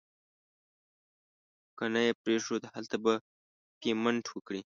[1.77, 3.13] که نه یې پرېښود هلته به
[3.81, 4.59] پیمنټ وکړي.